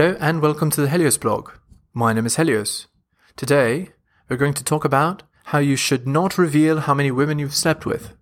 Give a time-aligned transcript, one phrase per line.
[0.00, 1.50] Hello and welcome to the Helios blog.
[1.92, 2.86] My name is Helios.
[3.36, 3.90] Today,
[4.30, 7.84] we're going to talk about how you should not reveal how many women you've slept
[7.84, 8.14] with.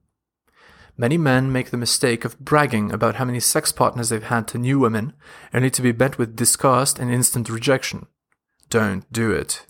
[0.97, 4.59] Many men make the mistake of bragging about how many sex partners they've had to
[4.59, 5.13] new women,
[5.55, 8.09] only to be met with disgust and instant rejection.
[8.71, 9.65] Don't do it.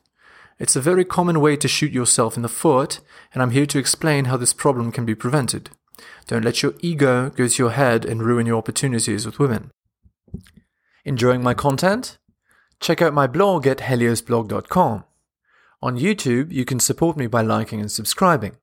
[0.59, 3.01] It's a very common way to shoot yourself in the foot,
[3.35, 5.69] and I'm here to explain how this problem can be prevented.
[6.27, 9.73] Don't let your ego go to your head and ruin your opportunities with women.
[11.05, 12.19] Enjoying my content?
[12.81, 15.05] Check out my blog at heliosblog.com.
[15.81, 18.57] On YouTube, you can support me by liking and subscribing.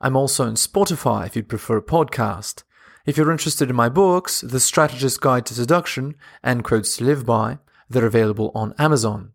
[0.00, 2.64] I'm also on Spotify if you'd prefer a podcast.
[3.06, 7.24] If you're interested in my books, The Strategist's Guide to Seduction and Quotes to Live
[7.24, 7.58] By,
[7.88, 9.32] they're available on Amazon.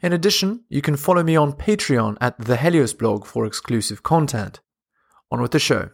[0.00, 4.60] In addition, you can follow me on Patreon at the Helios blog for exclusive content.
[5.30, 5.90] On with the show.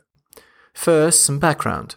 [0.72, 1.96] First, some background.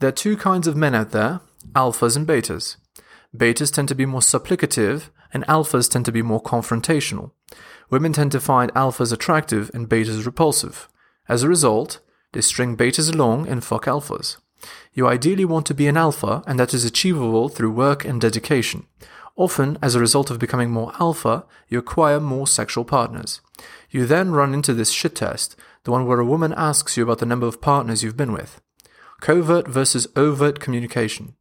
[0.00, 1.40] There are two kinds of men out there
[1.72, 2.76] alphas and betas.
[3.36, 7.32] Betas tend to be more supplicative, and alphas tend to be more confrontational.
[7.90, 10.88] Women tend to find alphas attractive and betas repulsive.
[11.28, 12.00] As a result,
[12.32, 14.36] they string betas along and fuck alphas.
[14.92, 18.86] You ideally want to be an alpha, and that is achievable through work and dedication.
[19.36, 23.40] Often, as a result of becoming more alpha, you acquire more sexual partners.
[23.90, 27.18] You then run into this shit test, the one where a woman asks you about
[27.18, 28.60] the number of partners you've been with.
[29.20, 31.34] Covert versus overt communication.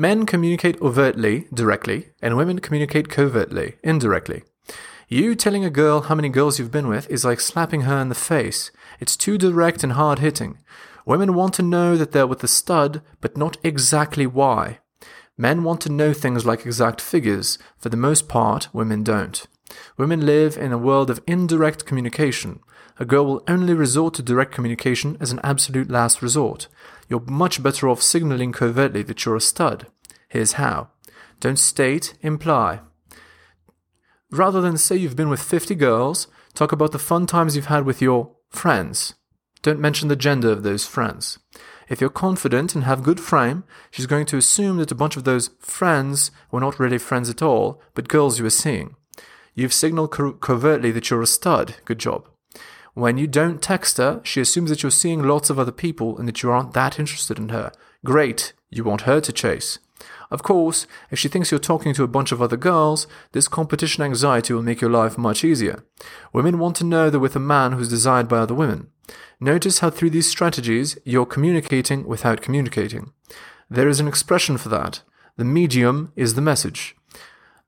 [0.00, 4.44] Men communicate overtly, directly, and women communicate covertly, indirectly.
[5.08, 8.08] You telling a girl how many girls you've been with is like slapping her in
[8.08, 8.70] the face.
[8.98, 10.56] It's too direct and hard hitting.
[11.04, 14.78] Women want to know that they're with a stud, but not exactly why.
[15.36, 17.58] Men want to know things like exact figures.
[17.76, 19.46] For the most part, women don't.
[19.98, 22.60] Women live in a world of indirect communication.
[23.00, 26.68] A girl will only resort to direct communication as an absolute last resort.
[27.08, 29.86] You're much better off signaling covertly that you're a stud.
[30.28, 30.90] Here's how.
[31.40, 32.80] Don't state, imply.
[34.30, 37.86] Rather than say you've been with 50 girls, talk about the fun times you've had
[37.86, 39.14] with your friends.
[39.62, 41.38] Don't mention the gender of those friends.
[41.88, 45.24] If you're confident and have good frame, she's going to assume that a bunch of
[45.24, 48.94] those friends were not really friends at all, but girls you were seeing.
[49.54, 51.76] You've signaled co- covertly that you're a stud.
[51.86, 52.29] Good job.
[53.00, 56.28] When you don't text her, she assumes that you're seeing lots of other people and
[56.28, 57.72] that you aren't that interested in her.
[58.04, 59.78] Great, you want her to chase.
[60.30, 64.04] Of course, if she thinks you're talking to a bunch of other girls, this competition
[64.04, 65.82] anxiety will make your life much easier.
[66.34, 68.88] Women want to know they're with a man who's desired by other women.
[69.40, 73.14] Notice how through these strategies you're communicating without communicating.
[73.70, 75.00] There is an expression for that.
[75.38, 76.96] The medium is the message.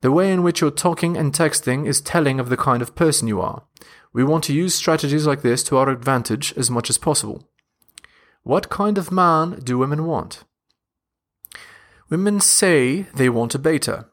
[0.02, 3.28] The way in which you're talking and texting is telling of the kind of person
[3.28, 3.62] you are.
[4.12, 7.48] We want to use strategies like this to our advantage as much as possible.
[8.42, 10.42] What kind of man do women want?
[12.10, 14.06] Women say they want a beta.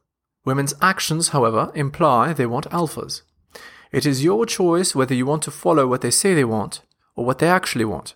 [0.46, 3.24] Women's actions, however, imply they want alphas.
[3.92, 6.82] It is your choice whether you want to follow what they say they want
[7.16, 8.14] or what they actually want.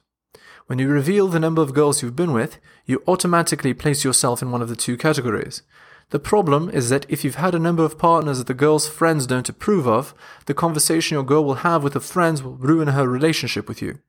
[0.67, 4.51] When you reveal the number of girls you've been with, you automatically place yourself in
[4.51, 5.63] one of the two categories.
[6.09, 9.25] The problem is that if you've had a number of partners that the girl's friends
[9.25, 10.13] don't approve of,
[10.45, 13.99] the conversation your girl will have with her friends will ruin her relationship with you.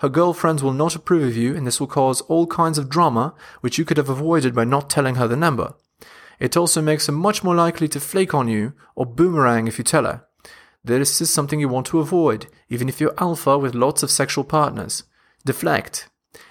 [0.00, 3.34] Her girlfriends will not approve of you, and this will cause all kinds of drama,
[3.62, 5.74] which you could have avoided by not telling her the number.
[6.38, 9.84] It also makes her much more likely to flake on you or boomerang if you
[9.84, 10.26] tell her.
[10.84, 14.44] This is something you want to avoid, even if you're alpha with lots of sexual
[14.44, 15.04] partners.
[15.44, 16.08] Deflect.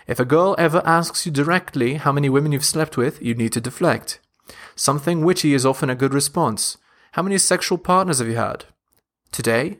[0.08, 3.54] If a girl ever asks you directly how many women you've slept with, you need
[3.54, 4.20] to deflect.
[4.76, 6.78] Something witty is often a good response.
[7.14, 8.66] How many sexual partners have you had?
[9.32, 9.80] Today?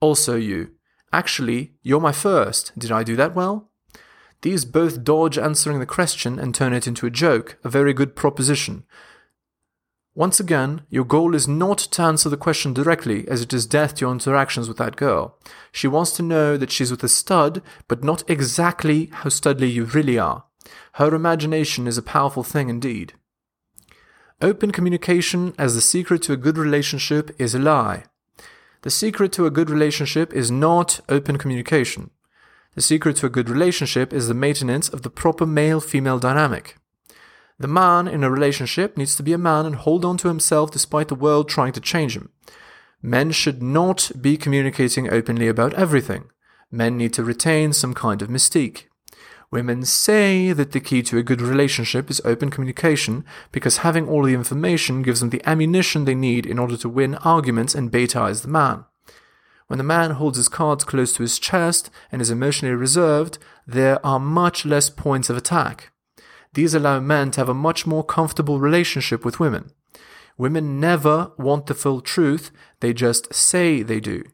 [0.00, 0.72] Also you.
[1.12, 2.72] Actually, you're my first.
[2.78, 3.70] Did I do that well?
[4.42, 8.16] These both dodge answering the question and turn it into a joke, a very good
[8.16, 8.84] proposition,
[10.14, 13.94] once again, your goal is not to answer the question directly, as it is death
[13.94, 15.38] to your interactions with that girl.
[15.70, 19.84] She wants to know that she's with a stud, but not exactly how studly you
[19.84, 20.44] really are.
[20.94, 23.14] Her imagination is a powerful thing indeed.
[24.42, 28.04] Open communication as the secret to a good relationship is a lie.
[28.80, 32.10] The secret to a good relationship is not open communication.
[32.74, 36.78] The secret to a good relationship is the maintenance of the proper male female dynamic.
[37.58, 40.70] The man in a relationship needs to be a man and hold on to himself
[40.70, 42.30] despite the world trying to change him.
[43.02, 46.30] Men should not be communicating openly about everything.
[46.70, 48.84] Men need to retain some kind of mystique.
[49.50, 54.22] Women say that the key to a good relationship is open communication because having all
[54.22, 58.42] the information gives them the ammunition they need in order to win arguments and betaize
[58.42, 58.84] the man.
[59.66, 64.04] When the man holds his cards close to his chest and is emotionally reserved, there
[64.06, 65.90] are much less points of attack.
[66.54, 69.70] These allow men to have a much more comfortable relationship with women.
[70.36, 72.50] Women never want the full truth,
[72.80, 74.24] they just say they do.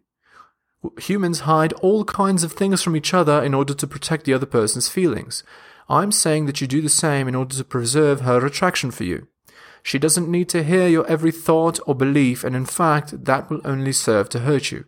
[0.98, 4.46] Humans hide all kinds of things from each other in order to protect the other
[4.46, 5.42] person's feelings.
[5.88, 9.28] I'm saying that you do the same in order to preserve her attraction for you.
[9.82, 13.60] She doesn't need to hear your every thought or belief, and in fact, that will
[13.64, 14.84] only serve to hurt you.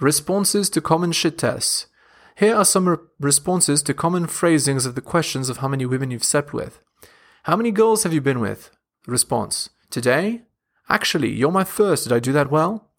[0.00, 1.86] Responses to common shit tests.
[2.36, 6.10] Here are some re- responses to common phrasings of the questions of how many women
[6.10, 6.80] you've slept with.
[7.42, 8.70] How many girls have you been with?
[9.06, 9.68] Response.
[9.90, 10.42] Today?
[10.88, 12.04] Actually, you're my first.
[12.04, 12.91] Did I do that well?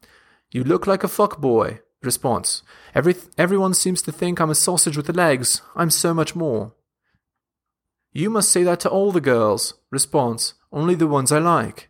[0.54, 1.80] You look like a fuckboy.
[2.04, 2.62] Response.
[2.94, 5.64] Every, everyone seems to think I'm a sausage with legs.
[5.76, 6.76] I'm so much more.
[8.12, 9.74] You must say that to all the girls.
[9.90, 10.54] Response.
[10.72, 11.90] Only the ones I like.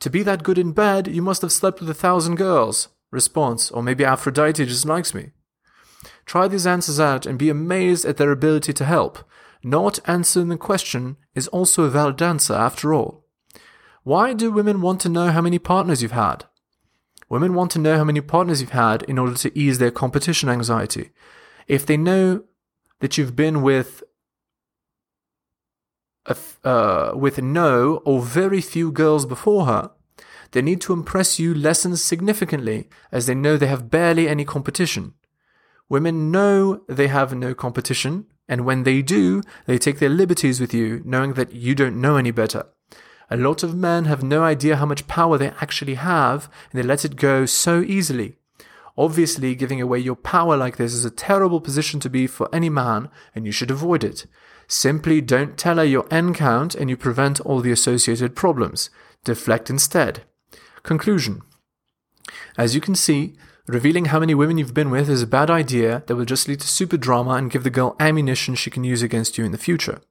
[0.00, 2.88] To be that good in bed, you must have slept with a thousand girls.
[3.10, 3.70] Response.
[3.70, 5.32] Or maybe Aphrodite just likes me.
[6.24, 9.18] Try these answers out and be amazed at their ability to help.
[9.62, 13.26] Not answering the question is also a valid answer after all.
[14.04, 16.46] Why do women want to know how many partners you've had?
[17.32, 20.50] Women want to know how many partners you've had in order to ease their competition
[20.50, 21.12] anxiety.
[21.66, 22.42] If they know
[23.00, 24.02] that you've been with
[26.26, 29.92] uh, with no or very few girls before her,
[30.50, 35.14] they need to impress you lessens significantly as they know they have barely any competition.
[35.88, 40.74] Women know they have no competition, and when they do, they take their liberties with
[40.74, 42.66] you, knowing that you don't know any better.
[43.32, 46.86] A lot of men have no idea how much power they actually have, and they
[46.86, 48.36] let it go so easily.
[48.98, 52.68] Obviously, giving away your power like this is a terrible position to be for any
[52.68, 54.26] man, and you should avoid it.
[54.68, 58.90] Simply don't tell her your N count and you prevent all the associated problems.
[59.24, 60.24] Deflect instead.
[60.82, 61.40] Conclusion
[62.58, 63.34] As you can see,
[63.66, 66.60] revealing how many women you've been with is a bad idea that will just lead
[66.60, 69.56] to super drama and give the girl ammunition she can use against you in the
[69.56, 70.02] future.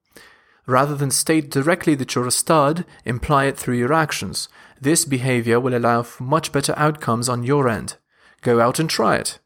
[0.66, 4.48] Rather than state directly that you're a stud, imply it through your actions.
[4.80, 7.98] This behavior will allow for much better outcomes on your end.
[8.42, 9.40] Go out and try it.